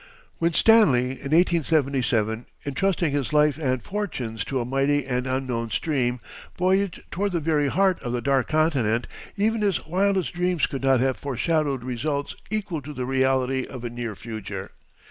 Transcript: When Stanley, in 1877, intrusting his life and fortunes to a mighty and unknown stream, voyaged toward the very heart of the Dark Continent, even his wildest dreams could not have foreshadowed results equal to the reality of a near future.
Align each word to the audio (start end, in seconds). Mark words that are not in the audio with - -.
When 0.39 0.51
Stanley, 0.55 1.11
in 1.11 1.29
1877, 1.29 2.47
intrusting 2.63 3.11
his 3.11 3.31
life 3.33 3.59
and 3.59 3.83
fortunes 3.83 4.43
to 4.45 4.59
a 4.59 4.65
mighty 4.65 5.05
and 5.05 5.27
unknown 5.27 5.69
stream, 5.69 6.19
voyaged 6.57 7.03
toward 7.11 7.33
the 7.33 7.39
very 7.39 7.67
heart 7.67 7.99
of 8.01 8.11
the 8.11 8.19
Dark 8.19 8.47
Continent, 8.47 9.05
even 9.37 9.61
his 9.61 9.85
wildest 9.85 10.33
dreams 10.33 10.65
could 10.65 10.81
not 10.81 11.01
have 11.01 11.17
foreshadowed 11.17 11.83
results 11.83 12.33
equal 12.49 12.81
to 12.81 12.93
the 12.93 13.05
reality 13.05 13.63
of 13.67 13.85
a 13.85 13.91
near 13.91 14.15
future. 14.15 14.71